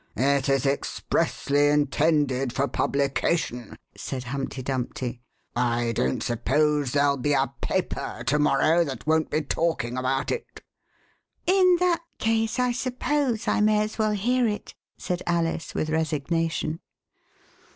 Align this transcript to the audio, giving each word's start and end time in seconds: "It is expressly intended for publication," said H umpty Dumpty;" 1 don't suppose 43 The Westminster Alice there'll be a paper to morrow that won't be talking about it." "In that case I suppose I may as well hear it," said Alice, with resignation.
"It 0.37 0.49
is 0.49 0.65
expressly 0.65 1.67
intended 1.67 2.51
for 2.53 2.67
publication," 2.67 3.77
said 3.95 4.23
H 4.25 4.33
umpty 4.33 4.63
Dumpty;" 4.63 5.21
1 5.53 5.93
don't 5.93 6.23
suppose 6.23 6.93
43 6.93 7.01
The 7.03 7.03
Westminster 7.03 7.03
Alice 7.03 7.05
there'll 7.05 7.17
be 7.17 7.33
a 7.33 7.53
paper 7.61 8.23
to 8.23 8.39
morrow 8.39 8.83
that 8.83 9.05
won't 9.05 9.29
be 9.29 9.41
talking 9.43 9.99
about 9.99 10.31
it." 10.31 10.63
"In 11.45 11.77
that 11.81 12.01
case 12.17 12.57
I 12.57 12.71
suppose 12.71 13.47
I 13.47 13.61
may 13.61 13.83
as 13.83 13.99
well 13.99 14.13
hear 14.13 14.47
it," 14.47 14.73
said 14.97 15.21
Alice, 15.27 15.75
with 15.75 15.91
resignation. 15.91 16.79